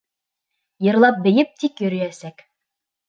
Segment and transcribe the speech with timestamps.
[0.87, 2.43] Йырлап-бейеп тик йөрөйәсәк!